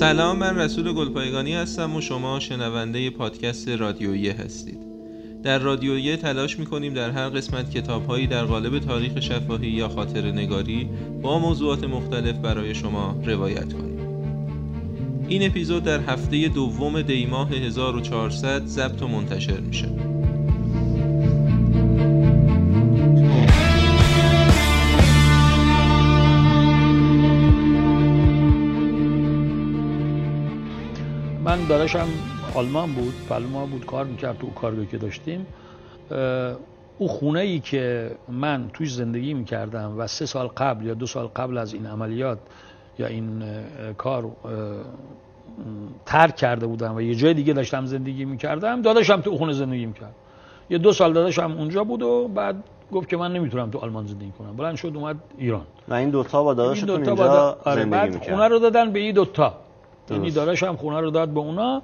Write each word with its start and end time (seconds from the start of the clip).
سلام 0.00 0.38
من 0.38 0.58
رسول 0.58 0.92
گلپایگانی 0.92 1.54
هستم 1.54 1.96
و 1.96 2.00
شما 2.00 2.40
شنونده 2.40 3.10
پادکست 3.10 3.68
رادیویی 3.68 4.28
هستید. 4.28 4.78
در 5.42 5.58
رادیویی 5.58 6.16
تلاش 6.16 6.58
می‌کنیم 6.58 6.94
در 6.94 7.10
هر 7.10 7.28
قسمت 7.28 7.70
کتابهایی 7.70 8.26
در 8.26 8.44
قالب 8.44 8.78
تاریخ 8.78 9.20
شفاهی 9.20 9.68
یا 9.68 9.88
خاطر 9.88 10.30
نگاری 10.30 10.88
با 11.22 11.38
موضوعات 11.38 11.84
مختلف 11.84 12.36
برای 12.36 12.74
شما 12.74 13.16
روایت 13.26 13.72
کنیم. 13.72 13.98
این 15.28 15.46
اپیزود 15.46 15.84
در 15.84 16.00
هفته 16.00 16.48
دوم 16.48 17.02
دیماه 17.02 17.50
1400 17.50 18.66
ضبط 18.66 19.02
و 19.02 19.08
منتشر 19.08 19.60
میشه. 19.60 20.09
داداشم 31.92 32.12
آلمان 32.54 32.92
بود 32.92 33.14
پلما 33.28 33.66
بود 33.66 33.86
کار 33.86 34.04
می‌کرد 34.04 34.38
تو 34.38 34.50
کارگاهی 34.50 34.86
که 34.86 34.98
داشتیم. 34.98 35.46
او 36.98 37.08
خونه 37.08 37.40
ای 37.40 37.60
که 37.60 38.10
من 38.28 38.70
توی 38.72 38.86
زندگی 38.86 39.34
می‌کردم 39.34 39.94
و 39.98 40.06
سه 40.06 40.26
سال 40.26 40.46
قبل 40.46 40.86
یا 40.86 40.94
دو 40.94 41.06
سال 41.06 41.26
قبل 41.26 41.58
از 41.58 41.74
این 41.74 41.86
عملیات 41.86 42.38
یا 42.98 43.06
این 43.06 43.42
کار 43.98 44.30
ترک 46.06 46.36
کرده 46.36 46.66
بودم 46.66 46.96
و 46.96 47.00
یه 47.00 47.14
جای 47.14 47.34
دیگه 47.34 47.52
داشتم 47.52 47.86
زندگی 47.86 48.24
می‌کردم 48.24 48.82
داداشم 48.82 49.20
تو 49.20 49.36
خونه 49.36 49.52
زندگی 49.52 49.86
می‌کرد. 49.86 50.14
یه 50.70 50.78
دو 50.78 50.92
سال 50.92 51.12
داداشم 51.12 51.54
اونجا 51.58 51.84
بود 51.84 52.02
و 52.02 52.28
بعد 52.28 52.56
گفت 52.92 53.08
که 53.08 53.16
من 53.16 53.32
نمی‌تونم 53.32 53.70
تو 53.70 53.78
آلمان 53.78 54.06
زندگی 54.06 54.32
کنم. 54.38 54.56
بلند 54.56 54.76
شد 54.76 54.92
اومد 54.94 55.16
ایران. 55.38 55.66
و 55.88 55.94
این 55.94 56.10
دوتا 56.10 56.42
با 56.42 56.54
داداشتون 56.54 56.90
اینجا 56.90 57.58
آره 57.64 57.82
زندگی 57.82 57.90
بعد 57.90 58.14
می‌کرد. 58.14 58.34
خونه 58.34 58.48
رو 58.48 58.58
دادن 58.58 58.92
به 58.92 58.98
این 58.98 59.14
دوتا. 59.14 59.54
یعنی 60.10 60.30
داداشم 60.30 60.76
خونه 60.76 61.00
رو 61.00 61.10
داد 61.10 61.28
به 61.28 61.40
اونا. 61.40 61.82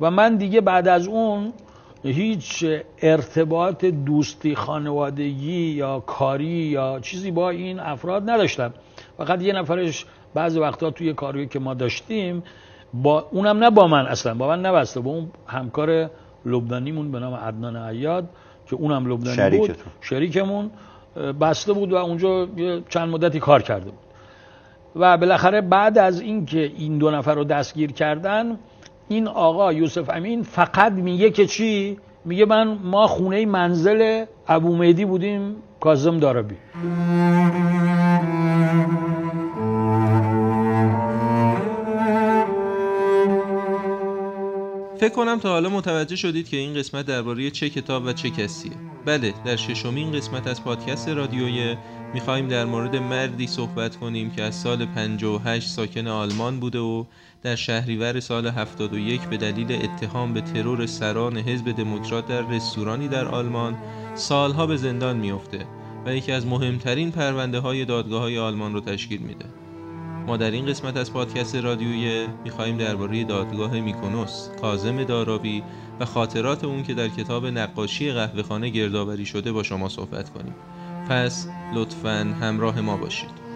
و 0.00 0.10
من 0.10 0.36
دیگه 0.36 0.60
بعد 0.60 0.88
از 0.88 1.06
اون 1.06 1.52
هیچ 2.02 2.64
ارتباط 3.02 3.84
دوستی 3.84 4.54
خانوادگی 4.54 5.60
یا 5.70 6.00
کاری 6.00 6.46
یا 6.46 6.98
چیزی 7.02 7.30
با 7.30 7.50
این 7.50 7.80
افراد 7.80 8.30
نداشتم. 8.30 8.74
فقط 9.18 9.42
یه 9.42 9.52
نفرش 9.52 10.06
بعضی 10.34 10.58
وقتا 10.60 10.90
توی 10.90 11.12
کاری 11.12 11.46
که 11.46 11.58
ما 11.58 11.74
داشتیم 11.74 12.42
با 12.94 13.28
اونم 13.30 13.58
نه 13.58 13.70
با 13.70 13.86
من 13.86 14.06
اصلا 14.06 14.34
با 14.34 14.48
من 14.48 14.66
نبسته 14.66 15.00
با 15.00 15.10
اون 15.10 15.30
همکار 15.46 16.10
لبنانیمون 16.46 17.12
به 17.12 17.18
نام 17.18 17.34
عدنان 17.34 17.76
عیاد 17.76 18.28
که 18.66 18.76
اونم 18.76 19.12
لبنانی 19.12 19.58
بود. 19.58 19.76
شریکمون 20.00 20.70
بسته 21.40 21.72
بود 21.72 21.92
و 21.92 21.96
اونجا 21.96 22.48
چند 22.88 23.08
مدتی 23.08 23.40
کار 23.40 23.62
کرده 23.62 23.84
بود. 23.84 24.07
و 24.96 25.16
بالاخره 25.16 25.60
بعد 25.60 25.98
از 25.98 26.20
اینکه 26.20 26.72
این 26.76 26.98
دو 26.98 27.10
نفر 27.10 27.34
رو 27.34 27.44
دستگیر 27.44 27.92
کردن 27.92 28.58
این 29.08 29.28
آقا 29.28 29.72
یوسف 29.72 30.10
امین 30.10 30.42
فقط 30.42 30.92
میگه 30.92 31.30
که 31.30 31.46
چی؟ 31.46 31.98
میگه 32.24 32.44
من 32.44 32.78
ما 32.84 33.06
خونه 33.06 33.46
منزل 33.46 34.24
ابو 34.48 34.76
مهدی 34.76 35.04
بودیم 35.04 35.56
کاظم 35.80 36.18
دارابی. 36.18 36.54
فکر 45.00 45.14
کنم 45.14 45.38
تا 45.38 45.48
حالا 45.48 45.68
متوجه 45.68 46.16
شدید 46.16 46.48
که 46.48 46.56
این 46.56 46.74
قسمت 46.74 47.06
درباره 47.06 47.50
چه 47.50 47.70
کتاب 47.70 48.06
و 48.06 48.12
چه 48.12 48.30
کسیه. 48.30 48.72
بله 49.04 49.34
در 49.44 49.56
ششمین 49.56 50.12
قسمت 50.12 50.46
از 50.46 50.64
پادکست 50.64 51.08
رادیوی 51.08 51.76
می‌خواهیم 52.14 52.48
در 52.48 52.64
مورد 52.64 52.96
مردی 52.96 53.46
صحبت 53.46 53.96
کنیم 53.96 54.30
که 54.30 54.42
از 54.42 54.54
سال 54.54 54.86
58 54.86 55.68
ساکن 55.68 56.06
آلمان 56.06 56.60
بوده 56.60 56.78
و 56.78 57.04
در 57.42 57.56
شهریور 57.56 58.20
سال 58.20 58.46
71 58.46 59.20
به 59.20 59.36
دلیل 59.36 59.72
اتهام 59.72 60.34
به 60.34 60.40
ترور 60.40 60.86
سران 60.86 61.36
حزب 61.36 61.72
دموکرات 61.72 62.26
در 62.26 62.48
رستورانی 62.48 63.08
در 63.08 63.28
آلمان 63.28 63.76
سالها 64.14 64.66
به 64.66 64.76
زندان 64.76 65.16
میافته 65.16 65.66
و 66.06 66.14
یکی 66.14 66.32
از 66.32 66.46
مهمترین 66.46 67.10
پرونده 67.10 67.58
های 67.58 67.84
دادگاه 67.84 68.20
های 68.20 68.38
آلمان 68.38 68.74
رو 68.74 68.80
تشکیل 68.80 69.20
میده. 69.20 69.44
ما 70.26 70.36
در 70.36 70.50
این 70.50 70.66
قسمت 70.66 70.96
از 70.96 71.12
پادکست 71.12 71.56
رادیویی 71.56 72.26
می‌خواهیم 72.44 72.76
درباره 72.76 73.24
دادگاه 73.24 73.80
میکنوس 73.80 74.48
کازم 74.60 75.04
دارابی 75.04 75.62
و 76.00 76.04
خاطرات 76.04 76.64
اون 76.64 76.82
که 76.82 76.94
در 76.94 77.08
کتاب 77.08 77.46
نقاشی 77.46 78.12
قهوهخانه 78.12 78.68
گردآوری 78.68 79.26
شده 79.26 79.52
با 79.52 79.62
شما 79.62 79.88
صحبت 79.88 80.30
کنیم. 80.30 80.54
پس 81.08 81.48
لطفا 81.72 82.36
همراه 82.40 82.80
ما 82.80 82.96
باشید. 82.96 83.47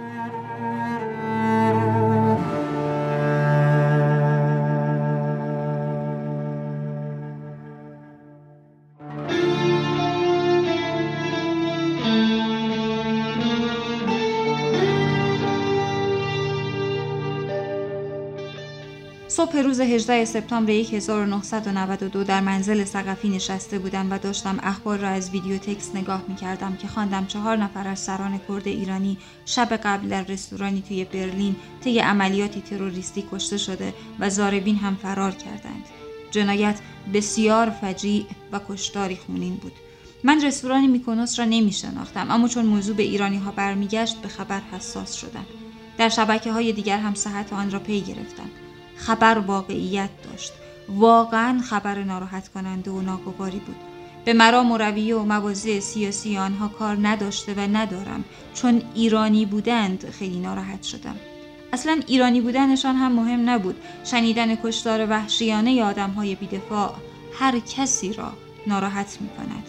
صبح 19.42 19.58
روز 19.58 19.80
18 19.80 20.25
سپتامبر 20.25 20.72
1992 20.72 22.25
در 22.25 22.41
منزل 22.41 22.84
سقفی 22.84 23.28
نشسته 23.28 23.78
بودم 23.78 24.10
و 24.10 24.19
داشتم 24.19 24.58
اخبار 24.62 24.98
را 24.98 25.08
از 25.08 25.30
ویدیو 25.30 25.58
تکس 25.58 25.94
نگاه 25.94 26.22
می 26.28 26.36
کردم 26.36 26.76
که 26.76 26.88
خواندم 26.88 27.26
چهار 27.26 27.56
نفر 27.56 27.88
از 27.88 27.98
سران 27.98 28.41
کرد 28.48 28.69
ایرانی 28.69 29.19
شب 29.44 29.80
قبل 29.84 30.08
در 30.08 30.22
رستورانی 30.22 30.82
توی 30.88 31.04
برلین 31.04 31.56
طی 31.84 31.98
عملیاتی 31.98 32.60
تروریستی 32.60 33.25
کشته 33.32 33.56
شده 33.56 33.94
و 34.20 34.30
زاربین 34.30 34.76
هم 34.76 34.97
فرار 34.97 35.32
کردند. 35.32 35.84
جنایت 36.30 36.80
بسیار 37.14 37.70
فجیع 37.70 38.26
و 38.53 38.60
کشتاری 38.69 39.16
خونین 39.16 39.54
بود. 39.54 39.72
من 40.24 40.44
رستوران 40.44 40.86
میکونوس 40.86 41.38
را 41.38 41.44
نمی 41.44 41.72
شناختم 41.72 42.30
اما 42.30 42.48
چون 42.48 42.66
موضوع 42.66 42.97
به 42.97 43.03
ایرانی 43.03 43.38
ها 43.38 43.50
برمیگشت 43.50 44.16
به 44.16 44.28
خبر 44.28 44.60
حساس 44.72 45.14
شدم. 45.14 45.47
در 45.98 46.09
شبکه 46.09 46.53
های 46.53 46.72
دیگر 46.72 46.98
هم 46.98 47.14
صحت 47.14 47.53
آن 47.53 47.70
را 47.70 47.78
پی 47.78 48.00
گرفتم. 48.00 48.50
خبر 49.06 49.38
واقعیت 49.38 50.10
داشت. 50.24 50.52
واقعا 50.88 51.60
خبر 51.60 52.04
ناراحت 52.04 52.48
کننده 52.48 52.90
و 52.90 53.00
ناگواری 53.00 53.58
بود. 53.58 53.76
به 54.24 54.32
مرام 54.32 54.72
و 54.72 54.78
رویه 54.78 55.16
و 55.16 55.24
مواضع 55.24 55.80
سیاسی 55.80 56.38
آنها 56.38 56.68
کار 56.68 56.98
نداشته 57.02 57.54
و 57.54 57.60
ندارم. 57.60 58.24
چون 58.54 58.82
ایرانی 58.94 59.46
بودند 59.46 60.10
خیلی 60.10 60.41
ناراحت 60.41 60.82
شدم. 60.82 61.16
اصلا 61.72 62.00
ایرانی 62.06 62.41
بودنشان 62.41 62.96
هم 62.96 63.12
مهم 63.12 63.50
نبود. 63.50 63.76
شنیدن 64.04 64.56
کشتار 64.56 65.10
وحشیانه 65.10 65.84
آدم 65.84 66.10
های 66.10 66.34
بیدفاع 66.34 66.94
هر 67.38 67.58
کسی 67.58 68.12
را 68.12 68.32
ناراحت 68.66 69.18
می 69.20 69.28
کند. 69.28 69.66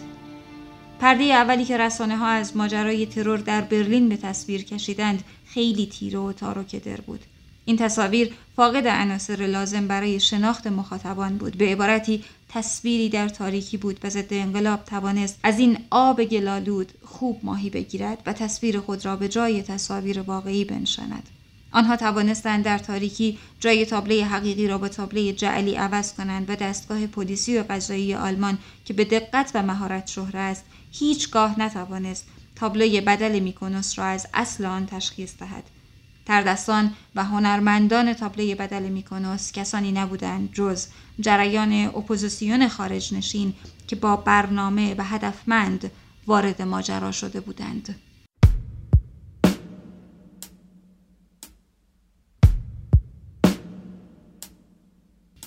پرده 1.00 1.24
اولی 1.24 1.64
که 1.64 1.76
رسانه 1.76 2.16
ها 2.16 2.26
از 2.26 2.56
ماجرای 2.56 3.06
ترور 3.06 3.38
در 3.38 3.60
برلین 3.60 4.08
به 4.08 4.16
تصویر 4.16 4.64
کشیدند 4.64 5.24
خیلی 5.46 5.86
تیره 5.86 6.18
و 6.18 6.32
تاروکدر 6.32 7.00
بود. 7.00 7.20
این 7.64 7.76
تصاویر 7.76 8.34
فاقد 8.56 8.86
عناصر 8.86 9.46
لازم 9.46 9.88
برای 9.88 10.20
شناخت 10.20 10.66
مخاطبان 10.66 11.36
بود. 11.36 11.58
به 11.58 11.66
عبارتی 11.66 12.24
تصویری 12.48 13.08
در 13.08 13.28
تاریکی 13.28 13.76
بود 13.76 14.00
و 14.04 14.10
ضد 14.10 14.34
انقلاب 14.34 14.84
توانست 14.84 15.38
از 15.42 15.58
این 15.58 15.78
آب 15.90 16.24
گلالود 16.24 16.92
خوب 17.04 17.40
ماهی 17.42 17.70
بگیرد 17.70 18.22
و 18.26 18.32
تصویر 18.32 18.80
خود 18.80 19.04
را 19.04 19.16
به 19.16 19.28
جای 19.28 19.62
تصاویر 19.62 20.20
واقعی 20.20 20.64
بنشاند. 20.64 21.28
آنها 21.72 21.96
توانستند 21.96 22.64
در 22.64 22.78
تاریکی 22.78 23.38
جای 23.60 23.86
تابله 23.86 24.24
حقیقی 24.24 24.68
را 24.68 24.78
با 24.78 24.88
تابله 24.88 25.32
جعلی 25.32 25.74
عوض 25.74 26.12
کنند 26.12 26.50
و 26.50 26.56
دستگاه 26.56 27.06
پلیسی 27.06 27.58
و 27.58 27.64
قضایی 27.70 28.14
آلمان 28.14 28.58
که 28.84 28.94
به 28.94 29.04
دقت 29.04 29.50
و 29.54 29.62
مهارت 29.62 30.06
شهره 30.06 30.40
است 30.40 30.64
هیچگاه 30.92 31.60
نتوانست 31.60 32.26
تابلوی 32.56 33.00
بدل 33.00 33.38
میکنوس 33.38 33.98
را 33.98 34.04
از 34.04 34.26
اصل 34.34 34.64
آن 34.64 34.86
تشخیص 34.86 35.32
دهد. 35.38 35.64
تردستان 36.26 36.92
و 37.14 37.24
هنرمندان 37.24 38.12
تابلوی 38.12 38.54
بدل 38.54 38.82
میکونوس 38.82 39.52
کسانی 39.52 39.92
نبودند 39.92 40.52
جز 40.52 40.86
جریان 41.20 41.72
اپوزیسیون 41.72 42.68
خارج 42.68 43.14
نشین 43.14 43.54
که 43.86 43.96
با 43.96 44.16
برنامه 44.16 44.94
و 44.98 45.04
هدفمند 45.04 45.90
وارد 46.26 46.62
ماجرا 46.62 47.12
شده 47.12 47.40
بودند. 47.40 47.94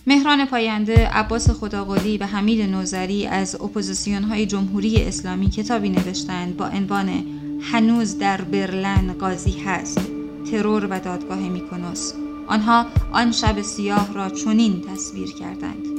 مهران 0.07 0.45
پاینده، 0.45 1.07
عباس 1.07 1.49
خداقلی 1.49 2.17
و 2.17 2.25
حمید 2.25 2.69
نوزری 2.69 3.27
از 3.27 3.55
اپوزیسیون 3.55 4.23
های 4.23 4.45
جمهوری 4.45 5.03
اسلامی 5.03 5.49
کتابی 5.49 5.89
نوشتند 5.89 6.57
با 6.57 6.67
عنوان 6.67 7.23
هنوز 7.61 8.17
در 8.17 8.41
برلن 8.41 9.13
قاضی 9.13 9.59
هست 9.59 10.16
ترور 10.51 10.85
و 10.85 10.99
دادگاه 10.99 11.39
میکنوس 11.39 12.13
آنها 12.47 12.85
آن 13.11 13.31
شب 13.31 13.61
سیاه 13.61 14.13
را 14.13 14.29
چنین 14.29 14.81
تصویر 14.81 15.33
کردند 15.33 15.97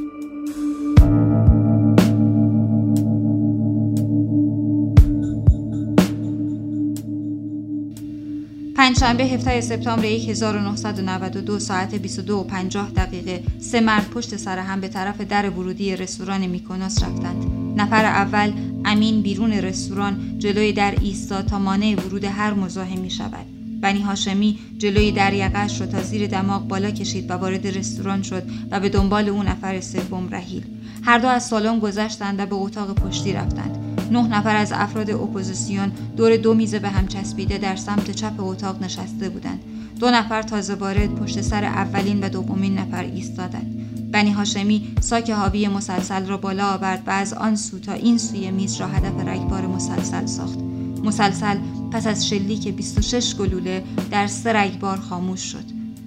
پنجشنبه 8.78 9.24
17 9.24 9.60
سپتامبر 9.60 10.04
1992 10.04 11.58
ساعت 11.58 11.94
22 11.94 12.36
و 12.36 12.44
50 12.44 12.90
دقیقه 12.90 13.42
سه 13.58 13.80
مرد 13.80 14.10
پشت 14.10 14.36
سر 14.36 14.58
هم 14.58 14.80
به 14.80 14.88
طرف 14.88 15.20
در 15.20 15.50
ورودی 15.50 15.96
رستوران 15.96 16.46
میکونوس 16.46 17.02
رفتند. 17.02 17.44
نفر 17.76 18.04
اول 18.04 18.52
امین 18.84 19.22
بیرون 19.22 19.52
رستوران 19.52 20.38
جلوی 20.38 20.72
در 20.72 20.94
ایستاد 21.00 21.46
تا 21.46 21.58
مانع 21.58 21.96
ورود 22.06 22.24
هر 22.24 22.54
مزاحم 22.54 22.98
می 22.98 23.10
شود. 23.10 23.57
بنی 23.80 24.02
هاشمی 24.02 24.58
جلوی 24.78 25.12
در 25.12 25.32
یقش 25.32 25.80
را 25.80 25.86
تا 25.86 26.02
زیر 26.02 26.26
دماغ 26.26 26.68
بالا 26.68 26.90
کشید 26.90 27.30
و 27.30 27.34
وارد 27.34 27.66
رستوران 27.66 28.22
شد 28.22 28.42
و 28.70 28.80
به 28.80 28.88
دنبال 28.88 29.28
او 29.28 29.42
نفر 29.42 29.80
سوم 29.80 30.28
رهیل. 30.30 30.64
هر 31.02 31.18
دو 31.18 31.28
از 31.28 31.46
سالن 31.46 31.78
گذشتند 31.78 32.40
و 32.40 32.46
به 32.46 32.54
اتاق 32.54 32.94
پشتی 32.94 33.32
رفتند. 33.32 33.88
نه 34.10 34.28
نفر 34.28 34.56
از 34.56 34.72
افراد 34.72 35.10
اپوزیسیون 35.10 35.92
دور 36.16 36.36
دو 36.36 36.54
میزه 36.54 36.78
به 36.78 36.88
هم 36.88 37.08
چسبیده 37.08 37.58
در 37.58 37.76
سمت 37.76 38.10
چپ 38.10 38.32
اتاق 38.38 38.82
نشسته 38.82 39.28
بودند 39.28 39.60
دو 40.00 40.10
نفر 40.10 40.42
تازه 40.42 40.74
وارد 40.74 41.14
پشت 41.14 41.40
سر 41.40 41.64
اولین 41.64 42.24
و 42.24 42.28
دومین 42.28 42.78
نفر 42.78 43.02
ایستادند 43.02 43.74
بنی 44.12 44.30
هاشمی 44.30 44.94
ساک 45.00 45.30
حاوی 45.30 45.68
مسلسل 45.68 46.26
را 46.26 46.36
بالا 46.36 46.74
آورد 46.74 47.02
و 47.06 47.10
از 47.10 47.32
آن 47.32 47.56
سو 47.56 47.78
تا 47.78 47.92
این 47.92 48.18
سوی 48.18 48.50
میز 48.50 48.76
را 48.76 48.86
هدف 48.86 49.28
رگبار 49.28 49.66
مسلسل 49.66 50.26
ساخت 50.26 50.58
مسلسل 51.04 51.56
پس 51.92 52.06
از 52.06 52.28
شلیک 52.28 52.68
26 52.68 53.34
گلوله 53.34 53.84
در 54.10 54.26
سه 54.26 54.52
رگبار 54.52 54.96
خاموش 54.96 55.40
شد. 55.40 55.64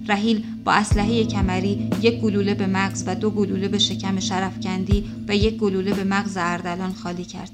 رحیل 0.08 0.44
با 0.64 0.72
اسلحه 0.72 1.24
کمری 1.24 1.90
یک 2.02 2.20
گلوله 2.20 2.54
به 2.54 2.66
مغز 2.66 3.04
و 3.06 3.14
دو 3.14 3.30
گلوله 3.30 3.68
به 3.68 3.78
شکم 3.78 4.20
شرفکندی 4.20 5.04
و 5.28 5.36
یک 5.36 5.56
گلوله 5.56 5.94
به 5.94 6.04
مغز 6.04 6.36
اردلان 6.36 6.92
خالی 6.92 7.24
کرد. 7.24 7.50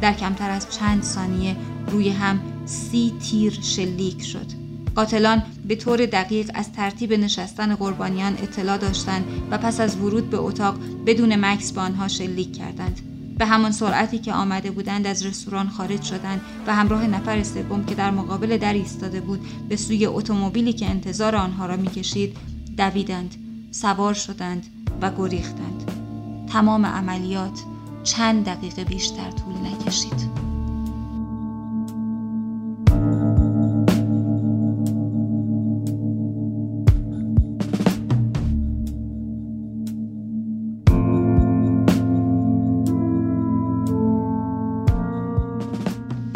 در 0.00 0.12
کمتر 0.12 0.50
از 0.50 0.66
چند 0.70 1.02
ثانیه 1.02 1.56
روی 1.90 2.08
هم 2.08 2.40
سی 2.66 3.12
تیر 3.22 3.58
شلیک 3.62 4.22
شد. 4.22 4.46
قاتلان 4.94 5.42
به 5.68 5.74
طور 5.76 6.06
دقیق 6.06 6.50
از 6.54 6.72
ترتیب 6.72 7.12
نشستن 7.12 7.74
قربانیان 7.74 8.32
اطلاع 8.32 8.78
داشتند 8.78 9.24
و 9.50 9.58
پس 9.58 9.80
از 9.80 9.96
ورود 9.96 10.30
به 10.30 10.36
اتاق 10.38 10.78
بدون 11.06 11.36
مکس 11.36 11.72
به 11.72 11.80
آنها 11.80 12.08
شلیک 12.08 12.56
کردند. 12.56 13.17
به 13.38 13.46
همان 13.46 13.72
سرعتی 13.72 14.18
که 14.18 14.32
آمده 14.32 14.70
بودند 14.70 15.06
از 15.06 15.26
رستوران 15.26 15.68
خارج 15.68 16.02
شدند 16.02 16.40
و 16.66 16.74
همراه 16.74 17.06
نفر 17.06 17.42
سوم 17.42 17.84
که 17.84 17.94
در 17.94 18.10
مقابل 18.10 18.56
در 18.56 18.72
ایستاده 18.72 19.20
بود 19.20 19.40
به 19.68 19.76
سوی 19.76 20.06
اتومبیلی 20.06 20.72
که 20.72 20.90
انتظار 20.90 21.36
آنها 21.36 21.66
را 21.66 21.76
می‌کشید 21.76 22.36
دویدند 22.76 23.34
سوار 23.70 24.14
شدند 24.14 24.66
و 25.02 25.10
گریختند. 25.18 25.90
تمام 26.52 26.86
عملیات 26.86 27.60
چند 28.04 28.44
دقیقه 28.44 28.84
بیشتر 28.84 29.30
طول 29.30 29.54
نکشید. 29.54 30.47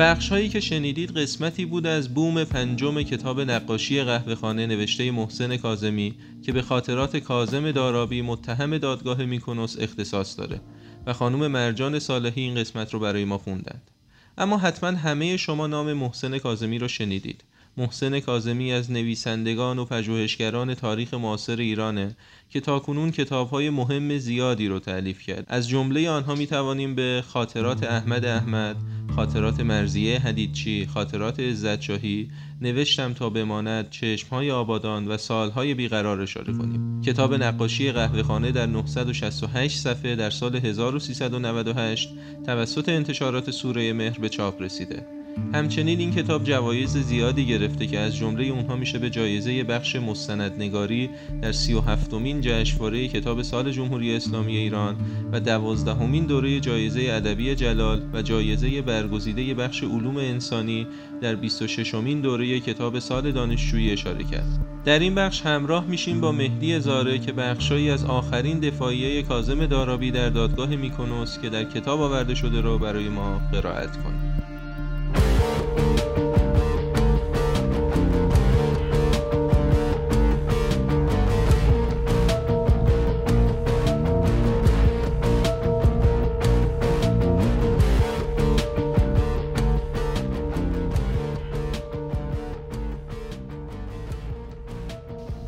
بخش 0.02 0.28
هایی 0.28 0.48
که 0.48 0.60
شنیدید 0.60 1.18
قسمتی 1.18 1.64
بود 1.64 1.86
از 1.86 2.14
بوم 2.14 2.44
پنجم 2.44 3.02
کتاب 3.02 3.40
نقاشی 3.40 4.02
قهوهخانه 4.02 4.66
نوشته 4.66 5.10
محسن 5.10 5.56
کازمی 5.56 6.14
که 6.42 6.52
به 6.52 6.62
خاطرات 6.62 7.16
کازم 7.16 7.70
دارابی 7.70 8.22
متهم 8.22 8.78
دادگاه 8.78 9.24
میکنوس 9.24 9.76
اختصاص 9.80 10.38
داره 10.38 10.60
و 11.06 11.12
خانم 11.12 11.46
مرجان 11.46 11.98
صالحی 11.98 12.42
این 12.42 12.54
قسمت 12.54 12.94
رو 12.94 13.00
برای 13.00 13.24
ما 13.24 13.38
خوندند. 13.38 13.90
اما 14.38 14.58
حتما 14.58 14.90
همه 14.90 15.36
شما 15.36 15.66
نام 15.66 15.92
محسن 15.92 16.38
کازمی 16.38 16.78
رو 16.78 16.88
شنیدید. 16.88 17.44
محسن 17.76 18.20
کازمی 18.20 18.72
از 18.72 18.90
نویسندگان 18.90 19.78
و 19.78 19.84
پژوهشگران 19.84 20.74
تاریخ 20.74 21.14
معاصر 21.14 21.56
ایرانه 21.56 22.16
که 22.50 22.60
تاکنون 22.60 23.10
کتابهای 23.10 23.70
مهم 23.70 24.18
زیادی 24.18 24.68
رو 24.68 24.78
تعلیف 24.78 25.22
کرد. 25.22 25.44
از 25.48 25.68
جمله 25.68 26.10
آنها 26.10 26.34
می 26.34 26.46
توانیم 26.46 26.94
به 26.94 27.24
خاطرات 27.28 27.84
احمد 27.84 28.24
احمد 28.24 28.76
خاطرات 29.16 29.60
مرزیه 29.60 30.18
حدیدچی 30.18 30.86
خاطرات 30.86 31.40
عزتشاهی 31.40 32.30
نوشتم 32.60 33.12
تا 33.12 33.30
بماند 33.30 33.90
چشمهای 33.90 34.50
آبادان 34.50 35.08
و 35.08 35.16
سالهای 35.16 35.74
بیقرار 35.74 36.20
اشاره 36.20 36.52
کنیم. 36.52 37.00
کتاب 37.00 37.34
نقاشی 37.34 37.92
قهوهخانه 37.92 38.52
در 38.52 38.66
968 38.66 39.78
صفحه 39.78 40.16
در 40.16 40.30
سال 40.30 40.56
1398 40.56 42.08
توسط 42.46 42.88
انتشارات 42.88 43.50
سوره 43.50 43.92
مهر 43.92 44.18
به 44.18 44.28
چاپ 44.28 44.62
رسیده. 44.62 45.21
همچنین 45.54 45.98
این 45.98 46.10
کتاب 46.10 46.44
جوایز 46.44 46.96
زیادی 46.96 47.46
گرفته 47.46 47.86
که 47.86 47.98
از 47.98 48.16
جمله 48.16 48.44
اونها 48.44 48.76
میشه 48.76 48.98
به 48.98 49.10
جایزه 49.10 49.64
بخش 49.64 49.96
مستندنگاری 49.96 51.10
در 51.42 51.52
سی 51.52 51.74
و 51.74 51.80
هفتمین 51.80 52.40
جشنواره 52.40 53.08
کتاب 53.08 53.42
سال 53.42 53.70
جمهوری 53.70 54.16
اسلامی 54.16 54.56
ایران 54.56 54.96
و 55.32 55.40
دوازدهمین 55.40 56.26
دوره 56.26 56.60
جایزه 56.60 57.06
ادبی 57.10 57.54
جلال 57.54 58.02
و 58.12 58.22
جایزه 58.22 58.82
برگزیده 58.82 59.54
بخش 59.54 59.82
علوم 59.82 60.16
انسانی 60.16 60.86
در 61.20 61.34
26 61.34 61.94
مین 61.94 62.20
دوره 62.20 62.60
کتاب 62.60 62.98
سال 62.98 63.32
دانشجویی 63.32 63.92
اشاره 63.92 64.24
کرد. 64.24 64.72
در 64.84 64.98
این 64.98 65.14
بخش 65.14 65.42
همراه 65.42 65.86
میشیم 65.86 66.20
با 66.20 66.32
مهدی 66.32 66.80
زاره 66.80 67.18
که 67.18 67.32
بخشایی 67.32 67.90
از 67.90 68.04
آخرین 68.04 68.60
دفاعیه 68.60 69.22
کازم 69.22 69.66
دارابی 69.66 70.10
در 70.10 70.28
دادگاه 70.28 70.76
میکنوس 70.76 71.38
که 71.38 71.48
در 71.48 71.64
کتاب 71.64 72.00
آورده 72.00 72.34
شده 72.34 72.60
رو 72.60 72.78
برای 72.78 73.08
ما 73.08 73.40
قرائت 73.52 74.02
کنیم. 74.02 74.31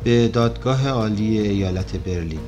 به 0.05 0.27
دادگاه 0.27 0.87
عالی 0.87 1.39
ایالت 1.39 1.95
برلین. 1.95 2.39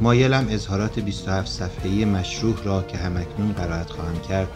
مایلم 0.00 0.46
اظهارات 0.50 0.98
27 0.98 1.52
صفحه‌ای 1.52 2.04
مشروح 2.04 2.62
را 2.64 2.82
که 2.82 2.98
همکنون 2.98 3.52
قرائت 3.52 3.90
خواهم 3.90 4.20
کرد 4.28 4.48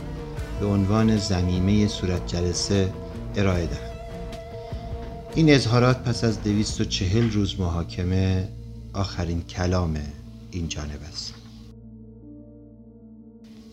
به 0.61 0.67
عنوان 0.67 1.17
زمیمه 1.17 1.89
صورت 1.89 2.27
جلسه 2.27 2.93
ارائه 3.37 3.67
دهم. 3.67 3.91
این 5.35 5.55
اظهارات 5.55 5.99
پس 6.03 6.25
از 6.25 6.43
240 6.43 7.31
روز 7.31 7.61
محاکمه 7.61 8.49
آخرین 8.93 9.43
کلام 9.43 9.97
این 10.51 10.69
جانب 10.69 11.01
است. 11.13 11.35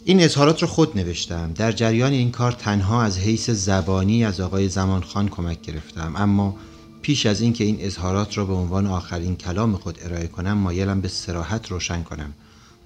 این 0.06 0.22
اظهارات 0.22 0.62
رو 0.62 0.68
خود 0.68 0.98
نوشتم. 0.98 1.52
در 1.56 1.72
جریان 1.72 2.12
این 2.12 2.32
کار 2.32 2.52
تنها 2.52 3.04
از 3.04 3.20
حیث 3.20 3.50
زبانی 3.50 4.26
از 4.26 4.40
آقای 4.40 4.70
زمانخان 4.70 5.30
کمک 5.30 5.62
گرفتم. 5.62 6.14
اما 6.16 6.56
پیش 7.02 7.26
از 7.26 7.42
اینکه 7.42 7.64
این 7.64 7.78
اظهارات 7.80 8.38
را 8.38 8.46
به 8.46 8.54
عنوان 8.54 8.88
آخرین 8.88 9.36
کلام 9.36 9.76
خود 9.76 10.00
ارائه 10.02 10.28
کنم 10.28 10.54
مایلم 10.54 11.02
به 11.02 11.08
سراحت 11.08 11.72
روشن 11.72 12.04
کنم. 12.04 12.34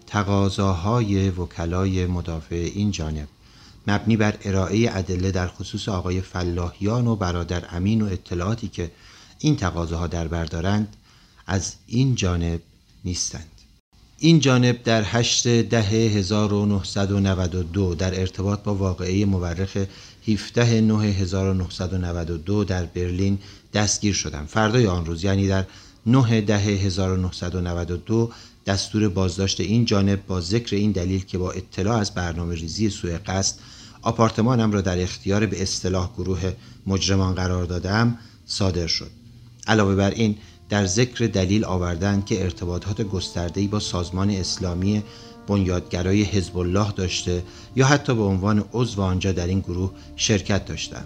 تقاضاهای 0.08 1.30
وکلای 1.30 2.06
مدافع 2.06 2.72
این 2.76 2.92
جانب. 2.92 3.28
مبنی 3.88 4.18
بر 4.18 4.38
ارائه 4.42 4.98
ادله 4.98 5.32
در 5.32 5.48
خصوص 5.48 5.90
آقای 5.90 6.22
فلاحیان 6.22 7.08
و 7.08 7.16
برادر 7.16 7.64
امین 7.70 8.02
و 8.02 8.06
اطلاعاتی 8.06 8.68
که 8.68 8.92
این 9.40 9.56
تقاضاها 9.56 10.08
در 10.08 10.28
بردارند 10.28 10.96
از 11.48 11.74
این 11.88 12.16
جانب 12.16 12.62
نیستند. 13.06 13.48
این 14.20 14.40
جانب 14.40 14.84
در 14.84 15.04
8 15.06 15.48
ده 15.48 15.82
1992 15.82 17.96
در 17.96 18.20
ارتباط 18.20 18.64
با 18.64 18.76
واقعه 18.76 19.26
مورخ 19.26 19.78
17 20.28 20.82
9 20.82 21.04
1992 21.04 22.64
در 22.64 22.86
برلین 22.86 23.38
دستگیر 23.74 24.14
شدم. 24.14 24.46
فردای 24.46 24.88
آن 24.88 25.06
روز 25.06 25.24
یعنی 25.24 25.48
در 25.48 25.66
9 26.06 26.42
ده 26.42 26.58
1992 26.58 28.32
دستور 28.66 29.10
بازداشت 29.10 29.60
این 29.60 29.86
جانب 29.86 30.26
با 30.28 30.42
ذکر 30.42 30.76
این 30.76 30.92
دلیل 30.92 31.26
که 31.26 31.38
با 31.38 31.52
اطلاع 31.52 31.98
از 31.98 32.14
برنامه 32.14 32.56
ریزی 32.56 32.90
سوء 32.90 33.18
قصد 33.26 33.56
آپارتمانم 34.02 34.72
را 34.72 34.82
در 34.82 35.02
اختیار 35.02 35.46
به 35.46 35.62
اصطلاح 35.62 36.14
گروه 36.18 36.54
مجرمان 36.88 37.36
قرار 37.36 37.66
دادم 37.66 38.18
صادر 38.46 38.88
شد. 38.88 39.12
علاوه 39.68 39.96
بر 39.96 40.12
این 40.12 40.36
در 40.70 40.86
ذکر 40.86 41.28
دلیل 41.28 41.66
آوردند 41.66 42.26
که 42.26 42.44
ارتباطات 42.44 43.02
گسترده‌ای 43.02 43.68
با 43.68 43.80
سازمان 43.80 44.30
اسلامی 44.30 45.04
بنیادگرای 45.48 46.24
حزب 46.24 46.58
الله 46.58 46.92
داشته 46.92 47.44
یا 47.76 47.86
حتی 47.86 48.16
به 48.16 48.22
عنوان 48.22 48.64
عضو 48.74 49.02
آنجا 49.02 49.32
در 49.32 49.48
این 49.48 49.60
گروه 49.60 49.92
شرکت 50.16 50.66
داشتم 50.66 51.06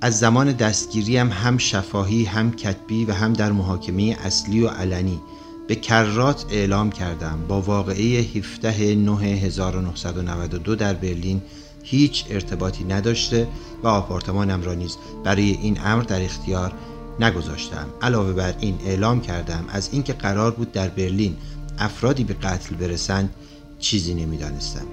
از 0.00 0.18
زمان 0.18 0.52
دستگیری 0.52 1.16
هم, 1.16 1.32
هم 1.32 1.58
شفاهی 1.58 2.24
هم 2.24 2.52
کتبی 2.52 3.04
و 3.04 3.12
هم 3.12 3.32
در 3.32 3.52
محاکمه 3.52 4.16
اصلی 4.24 4.60
و 4.60 4.68
علنی 4.68 5.20
به 5.68 5.74
کرات 5.74 6.44
اعلام 6.50 6.90
کردم. 6.90 7.38
با 7.48 7.60
واقعه 7.60 8.20
17 8.20 8.94
9 8.94 9.16
1992 9.16 10.74
در 10.74 10.94
برلین 10.94 11.42
هیچ 11.82 12.24
ارتباطی 12.30 12.84
نداشته 12.84 13.48
و 13.82 13.88
آپارتمانم 13.88 14.62
را 14.62 14.74
نیز 14.74 14.96
برای 15.24 15.50
این 15.50 15.78
امر 15.84 16.02
در 16.02 16.22
اختیار 16.22 16.72
نگذاشتم. 17.20 17.86
علاوه 18.02 18.32
بر 18.32 18.54
این 18.60 18.78
اعلام 18.86 19.20
کردم. 19.20 19.64
از 19.68 19.88
اینکه 19.92 20.12
قرار 20.12 20.50
بود 20.50 20.72
در 20.72 20.88
برلین 20.88 21.36
افرادی 21.82 22.24
به 22.24 22.34
قتل 22.34 22.74
برسند 22.74 23.34
چیزی 23.78 24.14
نمی‌دانستم. 24.14 24.86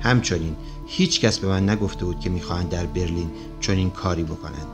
همچنین 0.00 0.56
هیچ 0.86 1.20
کس 1.20 1.38
به 1.38 1.48
من 1.48 1.68
نگفته 1.68 2.04
بود 2.04 2.20
که 2.20 2.30
می‌خواهند 2.30 2.68
در 2.68 2.86
برلین 2.86 3.30
چنین 3.60 3.90
کاری 3.90 4.24
بکنند. 4.24 4.66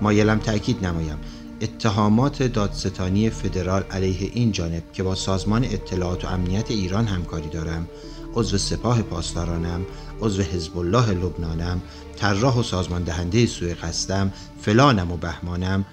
مایلم 0.00 0.38
تأکید 0.38 0.86
نمایم. 0.86 1.18
اتهامات 1.60 2.42
دادستانی 2.42 3.30
فدرال 3.30 3.82
علیه 3.82 4.30
این 4.34 4.52
جانب 4.52 4.92
که 4.92 5.02
با 5.02 5.14
سازمان 5.14 5.64
اطلاعات 5.64 6.24
و 6.24 6.28
امنیت 6.28 6.70
ایران 6.70 7.06
همکاری 7.06 7.48
دارم 7.48 7.88
عضو 8.34 8.58
سپاه 8.58 9.02
پاسدارانم 9.02 9.86
عضو 10.20 10.42
حزب 10.42 10.78
الله 10.78 11.10
لبنانم 11.10 11.80
طراح 12.16 12.56
و 12.56 12.62
سازمان 12.62 13.02
دهنده 13.02 13.46
سوی 13.46 13.74
قصدم 13.74 14.32
فلانم 14.60 15.12
و 15.12 15.16
بهمانم 15.16 15.84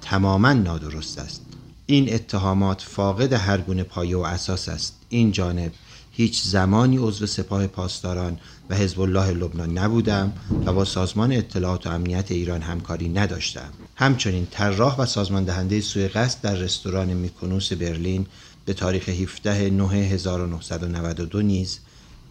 تماما 0.00 0.52
نادرست 0.52 1.18
است. 1.18 1.43
این 1.86 2.14
اتهامات 2.14 2.82
فاقد 2.82 3.32
هر 3.32 3.60
گونه 3.60 3.82
پایه 3.82 4.16
و 4.16 4.20
اساس 4.20 4.68
است. 4.68 4.96
این 5.08 5.32
جانب 5.32 5.72
هیچ 6.12 6.42
زمانی 6.42 6.96
عضو 6.96 7.26
سپاه 7.26 7.66
پاسداران 7.66 8.38
و 8.70 8.74
حزب 8.74 9.00
الله 9.00 9.30
لبنان 9.30 9.78
نبودم 9.78 10.32
و 10.66 10.72
با 10.72 10.84
سازمان 10.84 11.32
اطلاعات 11.32 11.86
و 11.86 11.90
امنیت 11.90 12.30
ایران 12.30 12.62
همکاری 12.62 13.08
نداشتم. 13.08 13.68
همچنین 13.96 14.46
طراح 14.50 14.96
و 14.96 15.06
سازمان 15.06 15.44
دهنده 15.44 15.82
قصد 16.08 16.40
در 16.42 16.54
رستوران 16.54 17.08
میکونوس 17.08 17.72
برلین 17.72 18.26
به 18.64 18.72
تاریخ 18.74 19.08
17 19.08 19.70
9 19.70 19.88
1992 19.88 21.42
نیز 21.42 21.78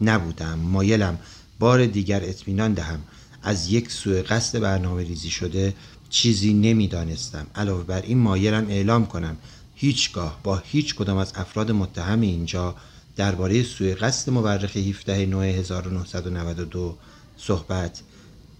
نبودم. 0.01 0.59
مایلم 0.59 1.19
بار 1.59 1.85
دیگر 1.85 2.23
اطمینان 2.23 2.73
دهم 2.73 2.99
از 3.43 3.71
یک 3.71 3.91
سوء 3.91 4.21
قصد 4.21 4.59
برنامه 4.59 5.03
ریزی 5.03 5.29
شده 5.29 5.73
چیزی 6.13 6.53
نمی‌دانستم. 6.53 7.47
علاوه 7.55 7.83
بر 7.83 8.01
این 8.01 8.17
مایلم 8.17 8.65
اعلام 8.69 9.05
کنم. 9.05 9.37
هیچگاه 9.75 10.39
با 10.43 10.61
هیچ 10.65 10.95
کدام 10.95 11.17
از 11.17 11.33
افراد 11.35 11.71
متهم 11.71 12.21
اینجا 12.21 12.75
درباره 13.15 13.63
سوء 13.63 13.93
قصد 13.93 14.31
مورخ 14.31 14.77
17 14.77 15.25
9 15.25 15.45
1992 15.45 16.97
صحبت 17.37 18.01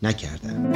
نکردم. 0.04 0.72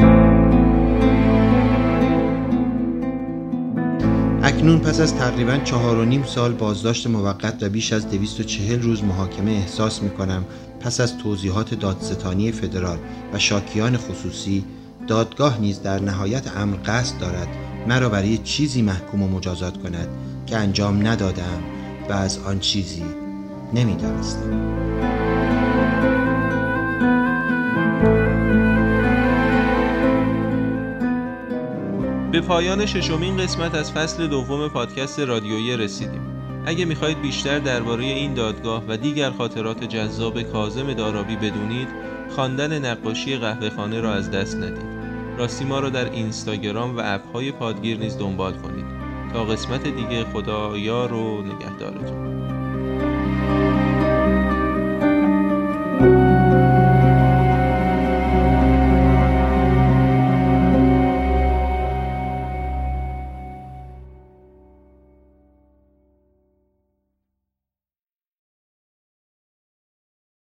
اکنون 4.44 4.80
پس 4.80 5.00
از 5.00 5.16
تقریبا 5.16 5.58
چهار 5.58 5.98
و 5.98 6.06
نیم 6.06 6.24
سال 6.24 6.54
بازداشت 6.54 7.08
موقت 7.08 7.64
و 7.64 7.70
بیش 7.70 7.94
از 7.94 8.10
240 8.10 8.82
روز 8.82 9.04
محاکمه 9.04 9.52
احساس 9.52 10.04
می 10.04 10.10
کنم 10.10 10.46
پس 10.80 11.00
از 11.00 11.18
توضیحات 11.18 11.74
دادستانی 11.74 12.52
فدرال 12.52 12.98
و 13.34 13.40
شاکیان 13.40 13.98
خصوصی 13.98 14.66
دادگاه 15.08 15.60
نیز 15.62 15.82
در 15.82 16.02
نهایت 16.02 16.58
امر 16.58 16.78
قصد 16.86 17.20
دارد 17.20 17.48
مرا 17.88 18.10
برای 18.10 18.38
چیزی 18.38 18.82
محکوم 18.82 19.24
و 19.24 19.28
مجازات 19.28 19.78
کند 19.84 20.08
که 20.46 20.58
انجام 20.58 21.08
ندادم 21.08 21.64
و 22.10 22.14
از 22.14 22.40
آن 22.40 22.60
چیزی 22.60 23.06
نمی‌دانستم 23.74 24.78
به 32.32 32.42
پایان 32.42 32.86
ششمین 32.86 33.38
قسمت 33.38 33.76
از 33.76 33.92
فصل 33.92 34.28
دوم 34.28 34.68
پادکست 34.68 35.20
رادیویی 35.20 35.78
رسیدیم. 35.78 36.22
اگه 36.66 36.86
می‌خواهید 36.86 37.22
بیشتر 37.22 37.60
درباره 37.60 38.04
این 38.04 38.34
دادگاه 38.34 38.84
و 38.88 38.98
دیگر 38.98 39.32
خاطرات 39.32 39.84
جذاب 39.84 40.42
کازم 40.42 40.94
دارابی 40.94 41.36
بدونید، 41.36 41.88
خواندن 42.36 42.86
نقاشی 42.86 43.38
قهوه 43.38 43.70
خانه 43.70 44.02
را 44.02 44.14
از 44.14 44.32
دست 44.32 44.58
ندید. 44.58 44.97
راستی 45.38 45.66
ما 45.66 45.80
را 45.80 45.90
در 45.90 46.12
اینستاگرام 46.12 46.98
و 46.98 47.02
اپهای 47.04 47.52
پادگیر 47.52 48.00
نیز 48.00 48.18
دنبال 48.18 48.54
کنید. 48.54 48.86
تا 49.34 49.44
قسمت 49.44 49.84
دیگه 49.84 50.24
خدا 50.24 50.78
یار 50.78 51.14
و 51.14 51.42
نگهدارتون. 51.42 52.57